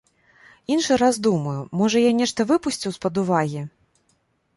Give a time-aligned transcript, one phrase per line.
[0.75, 3.61] Іншы раз думаю, можа, я нешта выпусціў з-пад увагі.